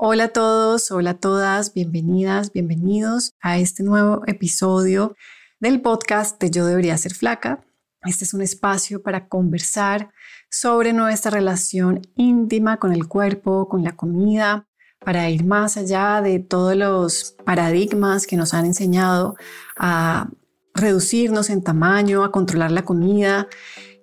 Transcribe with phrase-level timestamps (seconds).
[0.00, 5.16] Hola a todos, hola a todas, bienvenidas, bienvenidos a este nuevo episodio
[5.58, 7.64] del podcast de Yo debería ser flaca.
[8.02, 10.12] Este es un espacio para conversar
[10.52, 14.68] sobre nuestra relación íntima con el cuerpo, con la comida,
[15.00, 19.34] para ir más allá de todos los paradigmas que nos han enseñado
[19.76, 20.28] a
[20.74, 23.48] reducirnos en tamaño, a controlar la comida.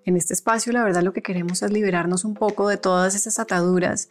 [0.03, 3.39] En este espacio, la verdad, lo que queremos es liberarnos un poco de todas esas
[3.39, 4.09] ataduras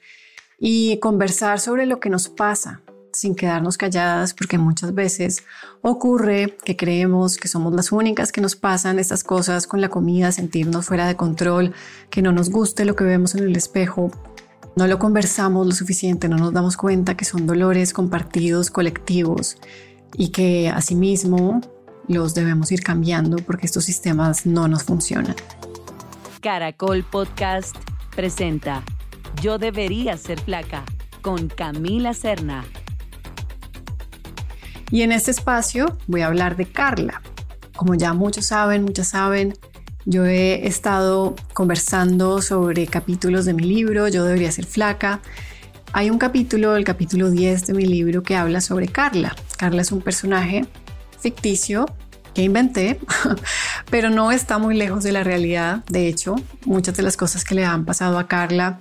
[0.59, 2.83] y conversar sobre lo que nos pasa
[3.15, 5.45] sin quedarnos calladas, porque muchas veces
[5.83, 10.33] ocurre que creemos que somos las únicas que nos pasan estas cosas con la comida,
[10.33, 11.73] sentirnos fuera de control,
[12.11, 14.11] que no nos guste lo que vemos en el espejo.
[14.77, 19.57] No lo conversamos lo suficiente, no nos damos cuenta que son dolores compartidos, colectivos,
[20.17, 21.61] y que asimismo
[22.09, 25.37] los debemos ir cambiando porque estos sistemas no nos funcionan.
[26.41, 27.77] Caracol Podcast
[28.15, 28.85] presenta
[29.45, 30.85] yo debería ser flaca
[31.21, 32.65] con Camila Serna.
[34.91, 37.21] Y en este espacio voy a hablar de Carla.
[37.77, 39.53] Como ya muchos saben, muchas saben,
[40.07, 45.21] yo he estado conversando sobre capítulos de mi libro, Yo debería ser flaca.
[45.93, 49.37] Hay un capítulo, el capítulo 10 de mi libro, que habla sobre Carla.
[49.59, 50.65] Carla es un personaje
[51.21, 51.85] ficticio
[52.33, 52.99] que inventé,
[53.91, 55.85] pero no está muy lejos de la realidad.
[55.89, 58.81] De hecho, muchas de las cosas que le han pasado a Carla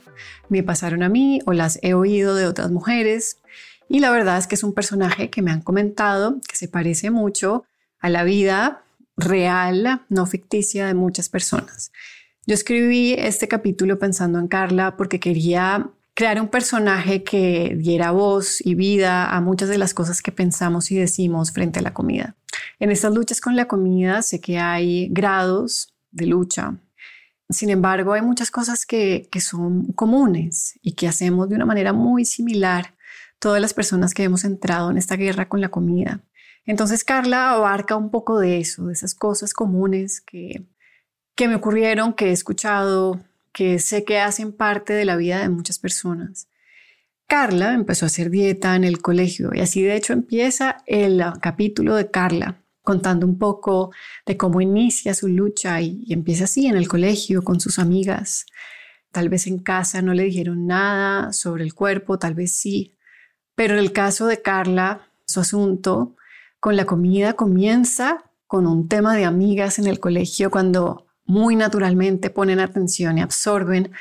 [0.50, 3.38] me pasaron a mí o las he oído de otras mujeres.
[3.90, 7.12] Y la verdad es que es un personaje que me han comentado que se parece
[7.12, 7.66] mucho
[8.00, 8.84] a la vida
[9.16, 11.92] real, no ficticia de muchas personas.
[12.46, 18.66] Yo escribí este capítulo pensando en Carla porque quería crear un personaje que diera voz
[18.66, 22.36] y vida a muchas de las cosas que pensamos y decimos frente a la comida.
[22.80, 26.78] En estas luchas con la comida sé que hay grados de lucha.
[27.50, 31.94] Sin embargo, hay muchas cosas que, que son comunes y que hacemos de una manera
[31.94, 32.96] muy similar
[33.40, 36.22] todas las personas que hemos entrado en esta guerra con la comida.
[36.66, 40.64] Entonces Carla abarca un poco de eso, de esas cosas comunes que,
[41.36, 43.20] que me ocurrieron, que he escuchado,
[43.52, 46.48] que sé que hacen parte de la vida de muchas personas.
[47.28, 51.96] Carla empezó a hacer dieta en el colegio y así de hecho empieza el capítulo
[51.96, 53.92] de Carla contando un poco
[54.26, 58.46] de cómo inicia su lucha y, empieza así en el colegio con sus amigas.
[59.12, 62.96] Tal vez en casa no le dijeron nada sobre el cuerpo, tal vez sí,
[63.56, 66.16] pero en el caso de Carla, su asunto
[66.60, 72.30] con la comida comienza con un tema de amigas en el colegio cuando muy naturalmente
[72.30, 73.92] ponen atención y absorben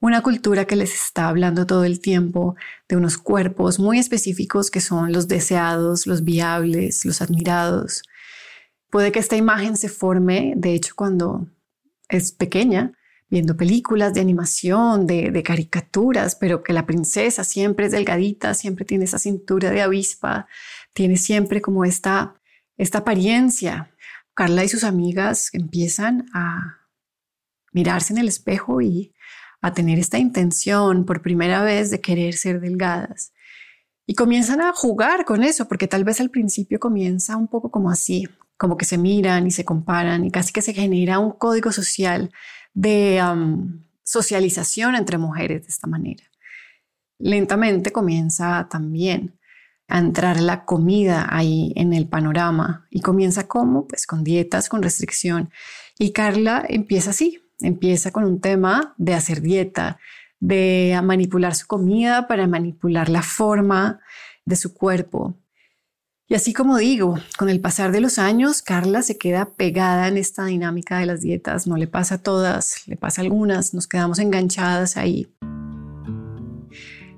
[0.00, 2.54] una cultura que les está hablando todo el tiempo
[2.88, 8.02] de unos cuerpos muy específicos que son los deseados, los viables, los admirados.
[8.90, 11.48] Puede que esta imagen se forme, de hecho, cuando
[12.08, 12.92] es pequeña,
[13.28, 19.04] viendo películas de animación, de, caricaturas, pero que la princesa siempre es delgadita, siempre tiene
[19.04, 20.48] esa cintura de avispa,
[20.94, 22.34] tiene siempre como esta,
[22.76, 23.90] esta apariencia
[24.38, 26.78] Carla y sus amigas empiezan a
[27.72, 29.12] mirarse en el espejo y
[29.60, 33.32] a tener esta intención por primera vez de querer ser delgadas.
[34.06, 37.90] Y comienzan a jugar con eso, porque tal vez al principio comienza un poco como
[37.90, 41.72] así, como que se miran y se comparan y casi que se genera un código
[41.72, 42.30] social
[42.74, 43.22] de
[44.02, 46.24] socialización entre mujeres de esta manera.
[47.18, 49.38] Lentamente comienza también
[49.88, 54.82] a entrar la comida ahí en el panorama y comienza como pues con dietas, con
[54.82, 55.50] restricción.
[55.98, 59.98] Y Carla empieza así, empieza con un tema de hacer dieta,
[60.40, 64.00] de manipular su comida para manipular la forma
[64.44, 65.36] de su cuerpo.
[66.28, 70.18] Y así como digo, con el pasar de los años, Carla se queda pegada en
[70.18, 71.66] esta dinámica de las dietas.
[71.66, 75.26] No le pasa a todas, le pasa a algunas, nos quedamos enganchadas ahí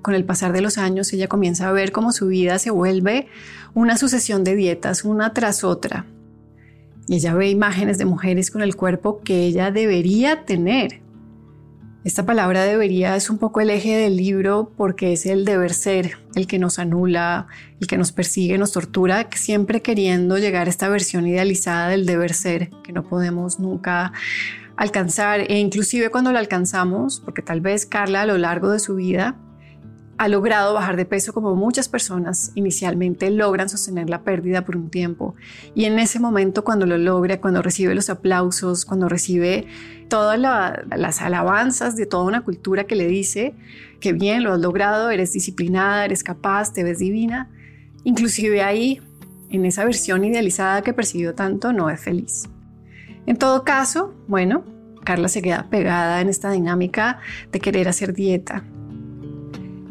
[0.01, 3.27] con el pasar de los años, ella comienza a ver cómo su vida se vuelve
[3.73, 6.05] una sucesión de dietas, una tras otra.
[7.07, 11.01] Y ella ve imágenes de mujeres con el cuerpo que ella debería tener.
[12.03, 16.17] Esta palabra debería es un poco el eje del libro porque es el deber ser,
[16.33, 17.45] el que nos anula,
[17.79, 22.33] el que nos persigue, nos tortura, siempre queriendo llegar a esta versión idealizada del deber
[22.33, 24.13] ser que no podemos nunca
[24.77, 25.41] alcanzar.
[25.41, 29.35] E inclusive cuando la alcanzamos, porque tal vez Carla a lo largo de su vida
[30.21, 34.91] ha logrado bajar de peso como muchas personas inicialmente logran sostener la pérdida por un
[34.91, 35.33] tiempo.
[35.73, 39.65] Y en ese momento cuando lo logra, cuando recibe los aplausos, cuando recibe
[40.09, 43.55] todas las alabanzas de toda una cultura que le dice
[43.99, 47.49] que bien, lo has logrado, eres disciplinada, eres capaz, te ves divina,
[48.03, 49.01] inclusive ahí,
[49.49, 52.47] en esa versión idealizada que percibió tanto, no es feliz.
[53.25, 54.65] En todo caso, bueno,
[55.03, 57.21] Carla se queda pegada en esta dinámica
[57.51, 58.63] de querer hacer dieta,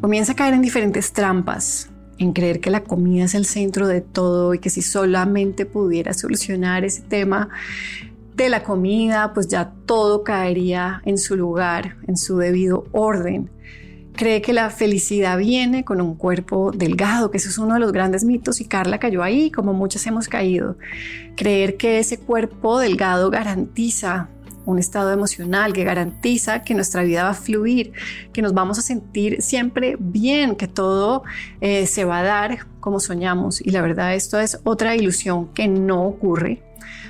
[0.00, 4.00] comienza a caer en diferentes trampas, en creer que la comida es el centro de
[4.00, 7.49] todo y que si solamente pudiera solucionar ese tema
[8.35, 13.50] de la comida, pues ya todo caería en su lugar, en su debido orden.
[14.17, 17.93] Cree que la felicidad viene con un cuerpo delgado, que ese es uno de los
[17.93, 20.76] grandes mitos y Carla cayó ahí, como muchas hemos caído.
[21.37, 24.29] Creer que ese cuerpo delgado garantiza
[24.66, 27.92] un estado emocional que garantiza que nuestra vida va a fluir,
[28.32, 31.22] que nos vamos a sentir siempre bien, que todo
[31.60, 33.60] eh, se va a dar como soñamos.
[33.60, 36.62] Y la verdad esto es otra ilusión que no ocurre,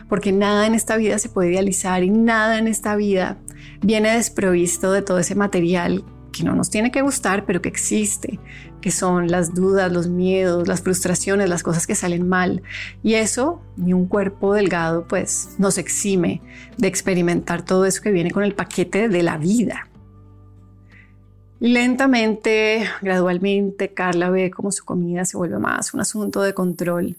[0.08, 3.38] porque nada en esta vida se puede idealizar y nada en esta vida
[3.82, 8.38] viene desprovisto de todo ese material que no nos tiene que gustar, pero que existe,
[8.80, 12.62] que son las dudas, los miedos, las frustraciones, las cosas que salen mal.
[13.02, 16.40] Y eso, ni un cuerpo delgado, pues nos exime
[16.78, 19.88] de experimentar todo eso que viene con el paquete de la vida.
[21.60, 27.16] Lentamente, gradualmente, Carla ve cómo su comida se vuelve más un asunto de control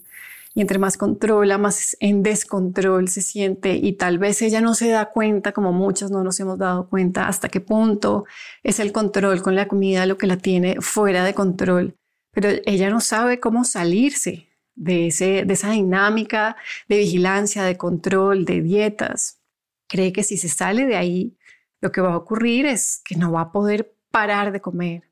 [0.54, 4.88] y entre más controla, más en descontrol se siente y tal vez ella no se
[4.88, 8.24] da cuenta, como muchas no nos hemos dado cuenta, hasta qué punto
[8.62, 11.96] es el control con la comida lo que la tiene fuera de control.
[12.32, 16.56] Pero ella no sabe cómo salirse de, ese, de esa dinámica
[16.88, 19.40] de vigilancia, de control, de dietas.
[19.88, 21.36] Cree que si se sale de ahí,
[21.80, 25.11] lo que va a ocurrir es que no va a poder parar de comer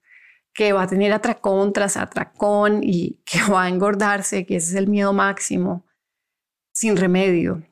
[0.54, 4.74] que va a tener atracón tras atracón y que va a engordarse, que ese es
[4.76, 5.84] el miedo máximo,
[6.72, 7.62] sin remedio.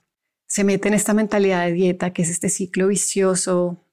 [0.47, 3.85] Se mete en esta mentalidad de dieta, que es este ciclo vicioso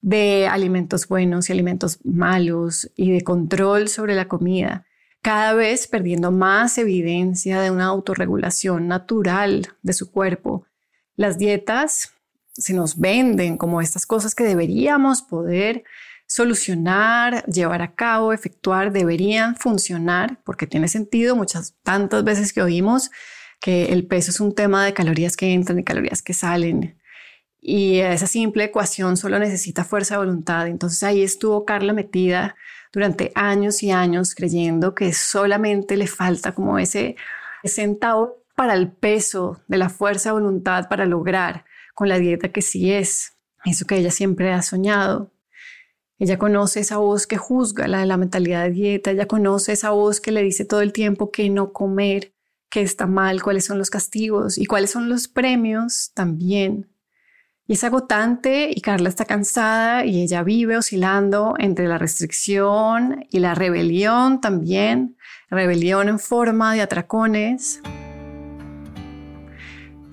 [0.00, 4.86] de alimentos buenos y alimentos malos y de control sobre la comida,
[5.22, 10.66] cada vez perdiendo más evidencia de una autorregulación natural de su cuerpo.
[11.16, 12.12] Las dietas
[12.52, 15.84] se nos venden como estas cosas que deberíamos poder
[16.34, 23.12] solucionar, llevar a cabo, efectuar, deberían funcionar, porque tiene sentido muchas, tantas veces que oímos
[23.60, 26.98] que el peso es un tema de calorías que entran y calorías que salen.
[27.60, 30.66] Y esa simple ecuación solo necesita fuerza de voluntad.
[30.66, 32.56] Entonces ahí estuvo Carla metida
[32.92, 37.14] durante años y años creyendo que solamente le falta como ese
[37.62, 41.64] centavo para el peso de la fuerza de voluntad para lograr
[41.94, 43.34] con la dieta que sí es.
[43.64, 45.30] Eso que ella siempre ha soñado.
[46.18, 49.90] Ella conoce esa voz que juzga, la de la mentalidad de dieta, ella conoce esa
[49.90, 52.32] voz que le dice todo el tiempo que no comer,
[52.70, 56.88] que está mal, cuáles son los castigos y cuáles son los premios también.
[57.66, 63.38] Y es agotante y Carla está cansada y ella vive oscilando entre la restricción y
[63.38, 65.16] la rebelión también,
[65.48, 67.80] rebelión en forma de atracones.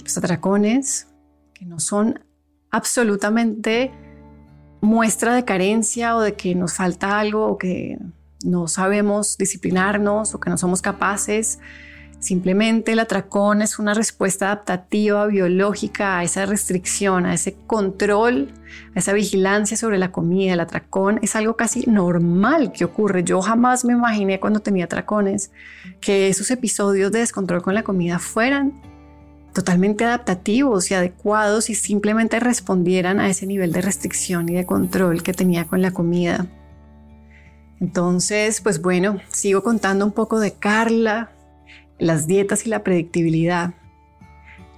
[0.01, 1.07] Los atracones
[1.53, 2.23] que no son
[2.71, 3.91] absolutamente
[4.81, 7.97] muestra de carencia o de que nos falta algo o que
[8.43, 11.59] no sabemos disciplinarnos o que no somos capaces.
[12.19, 18.53] Simplemente el atracón es una respuesta adaptativa biológica a esa restricción, a ese control,
[18.95, 20.53] a esa vigilancia sobre la comida.
[20.53, 23.23] El atracón es algo casi normal que ocurre.
[23.23, 25.51] Yo jamás me imaginé cuando tenía atracones
[25.99, 28.79] que esos episodios de descontrol con la comida fueran
[29.53, 35.23] totalmente adaptativos y adecuados y simplemente respondieran a ese nivel de restricción y de control
[35.23, 36.47] que tenía con la comida.
[37.79, 41.31] Entonces, pues bueno, sigo contando un poco de Carla,
[41.97, 43.73] las dietas y la predictibilidad.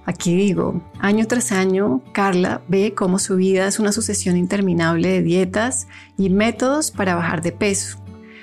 [0.06, 5.22] Aquí digo, año tras año, Carla ve cómo su vida es una sucesión interminable de
[5.22, 5.86] dietas
[6.18, 7.98] y métodos para bajar de peso.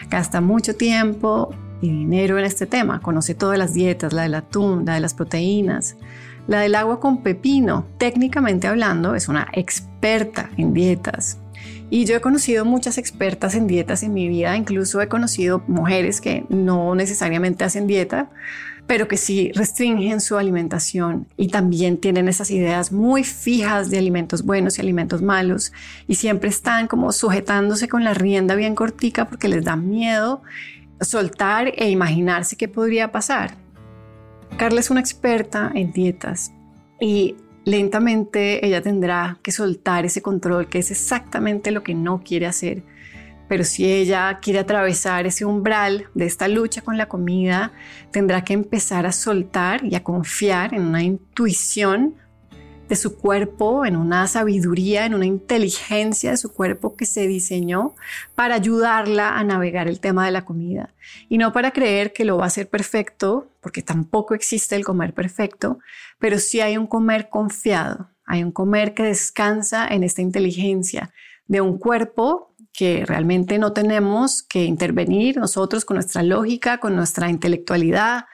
[0.10, 3.02] Gasta mucho tiempo, dinero en este tema.
[3.02, 5.98] Conoce todas las dietas, la del atún, la de las proteínas,
[6.48, 7.86] la del agua con pepino.
[7.98, 11.40] Técnicamente hablando, es una experta en dietas.
[11.90, 16.22] Y yo he conocido muchas expertas en dietas en mi vida, incluso he conocido mujeres
[16.22, 18.30] que no necesariamente hacen dieta,
[18.88, 24.44] pero que sí restringen su alimentación y también tienen esas ideas muy fijas de alimentos
[24.44, 25.72] buenos y alimentos malos
[26.08, 30.42] y siempre están como sujetándose con la rienda bien cortica porque les da miedo
[31.01, 33.55] soltar e imaginarse qué podría pasar.
[34.58, 36.53] Carla es una experta en dietas
[37.00, 42.46] y lentamente ella tendrá que soltar ese control, que es exactamente lo que no quiere
[42.46, 42.84] hacer.
[43.48, 47.74] Pero si ella quiere atravesar ese umbral de esta lucha con la comida,
[48.12, 52.15] tendrá que empezar a soltar y a confiar en una intuición
[52.91, 57.95] de su cuerpo, en una sabiduría, en una inteligencia de su cuerpo que se diseñó
[58.36, 60.93] para ayudarla a navegar el tema de la comida.
[61.29, 65.13] Y no para creer que lo va a hacer perfecto, porque tampoco existe el comer
[65.13, 65.79] perfecto,
[66.19, 71.13] pero sí hay un comer confiado, hay un comer que descansa en esta inteligencia
[71.48, 77.29] de un cuerpo que realmente no tenemos que intervenir nosotros con nuestra lógica, con nuestra
[77.29, 78.25] intelectualidad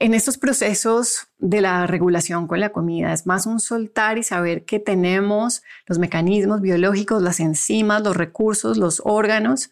[0.00, 3.12] en estos procesos de la regulación con la comida.
[3.12, 8.78] Es más un soltar y saber que tenemos los mecanismos biológicos, las enzimas, los recursos,
[8.78, 9.70] los órganos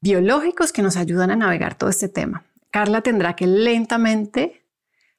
[0.00, 2.44] biológicos que nos ayudan a navegar todo este tema.
[2.70, 4.62] Carla tendrá que lentamente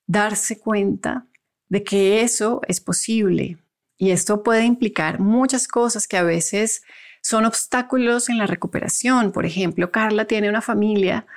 [0.08, 1.28] darse cuenta
[1.70, 3.60] de que eso es posible
[3.98, 6.82] y esto puede implicar muchas cosas que a veces
[7.22, 9.32] son obstáculos en la recuperación.
[9.32, 11.28] Por ejemplo, Carla tiene una familia,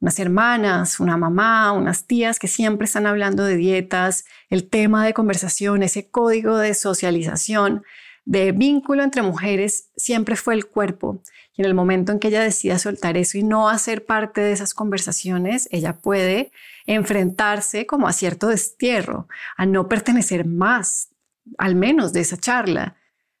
[0.00, 5.14] unas hermanas, una mamá, unas tías que siempre están hablando de dietas, el tema de
[5.14, 7.82] conversación, ese código de socialización,
[8.24, 11.22] de vínculo entre mujeres, siempre fue el cuerpo.
[11.56, 14.52] Y en el momento en que ella decida soltar eso y no hacer parte de
[14.52, 16.50] esas conversaciones, ella puede
[16.86, 21.08] enfrentarse como a cierto destierro, a no pertenecer más,
[21.56, 22.96] al menos de esa charla,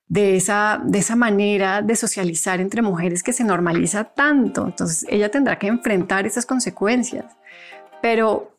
[0.08, 4.66] de esa, de esa manera de socializar entre mujeres que se normaliza tanto.
[4.66, 7.24] Entonces ella tendrá que enfrentar esas consecuencias.
[8.00, 8.56] Pero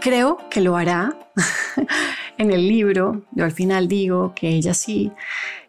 [0.00, 1.16] creo que lo hará.
[2.38, 5.12] en el libro, yo al final digo que ella sí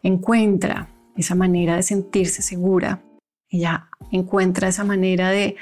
[0.03, 3.01] encuentra esa manera de sentirse segura.
[3.49, 5.57] Ella encuentra esa manera de,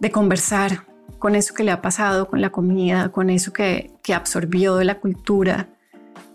[0.00, 0.86] de conversar
[1.18, 4.84] con eso que le ha pasado, con la comida, con eso que, que absorbió de
[4.84, 5.68] la cultura,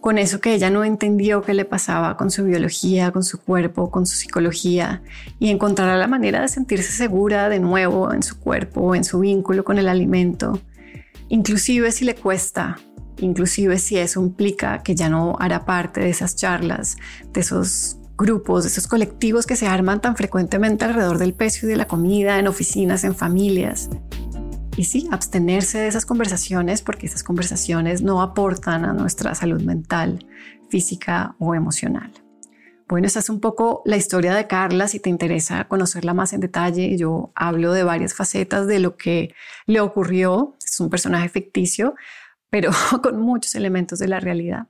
[0.02, 3.92] con eso que ella no entendió que le pasaba con su biología, con su cuerpo,
[3.92, 5.02] con su psicología,
[5.40, 9.64] y encontrará la manera de sentirse segura de nuevo en su cuerpo, en su vínculo
[9.64, 10.60] con el alimento,
[11.28, 12.78] inclusive si le cuesta,
[13.18, 16.98] inclusive si eso implica que ya no hará parte de esas charlas,
[17.34, 21.70] de esos grupos, de esos colectivos que se arman tan frecuentemente alrededor del peso y
[21.70, 23.90] de la comida, en oficinas, en familias.
[24.80, 30.26] Y sí, abstenerse de esas conversaciones porque esas conversaciones no aportan a nuestra salud mental,
[30.70, 32.14] física o emocional.
[32.88, 34.88] Bueno, esa es un poco la historia de Carla.
[34.88, 39.36] Si te interesa conocerla más en detalle, yo hablo de varias facetas de lo que
[39.66, 40.56] le ocurrió.
[40.64, 41.96] Es un personaje ficticio,
[42.50, 42.72] pero
[43.04, 44.68] con muchos elementos de la realidad.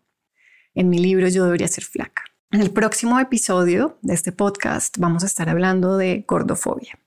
[0.74, 2.24] En mi libro Yo debería ser flaca.
[2.50, 6.98] En el próximo episodio de este podcast vamos a estar hablando de gordofobia.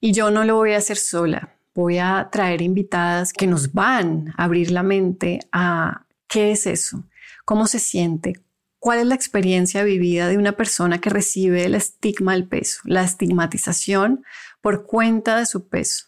[0.00, 4.34] Y yo no lo voy a hacer sola voy a traer invitadas que nos van
[4.36, 7.04] a abrir la mente a qué es eso,
[7.44, 8.32] cómo se siente,
[8.80, 13.04] cuál es la experiencia vivida de una persona que recibe el estigma del peso, la
[13.04, 14.24] estigmatización
[14.60, 16.06] por cuenta de su peso.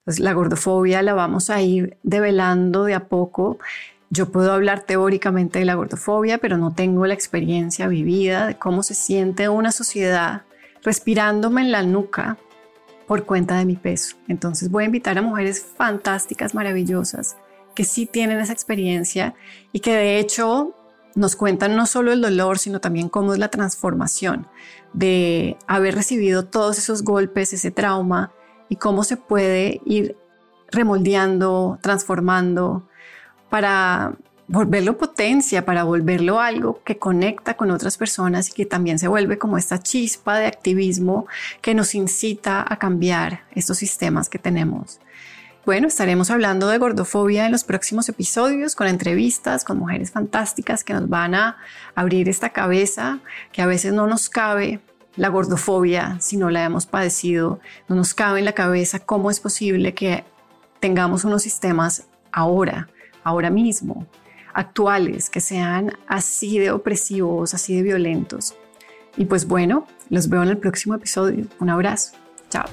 [0.00, 3.58] Entonces, la gordofobia la vamos a ir develando de a poco.
[4.10, 8.82] Yo puedo hablar teóricamente de la gordofobia, pero no tengo la experiencia vivida de cómo
[8.82, 10.42] se siente una sociedad
[10.82, 12.36] respirándome en la nuca
[13.10, 14.14] por cuenta de mi peso.
[14.28, 17.36] Entonces voy a invitar a mujeres fantásticas, maravillosas,
[17.74, 19.34] que sí tienen esa experiencia
[19.72, 20.76] y que de hecho
[21.16, 24.46] nos cuentan no solo el dolor, sino también cómo es la transformación
[24.92, 28.30] de haber recibido todos esos golpes, ese trauma
[28.68, 30.16] y cómo se puede ir
[30.70, 32.88] remoldeando, transformando
[33.48, 34.14] para
[34.50, 39.38] volverlo potencia, para volverlo algo que conecta con otras personas y que también se vuelve
[39.38, 41.28] como esta chispa de activismo
[41.60, 44.98] que nos incita a cambiar estos sistemas que tenemos.
[45.64, 50.94] Bueno, estaremos hablando de gordofobia en los próximos episodios con entrevistas con mujeres fantásticas que
[50.94, 51.58] nos van a
[51.94, 53.20] abrir esta cabeza
[53.52, 54.80] que a veces no nos cabe
[55.14, 59.38] la gordofobia si no la hemos padecido, no nos cabe en la cabeza cómo es
[59.38, 60.24] posible que
[60.80, 62.88] tengamos unos sistemas ahora,
[63.22, 64.06] ahora mismo,
[64.52, 68.54] actuales que sean así de opresivos, así de violentos.
[69.16, 71.46] Y pues bueno, los veo en el próximo episodio.
[71.58, 72.12] Un abrazo.
[72.48, 72.66] Chao.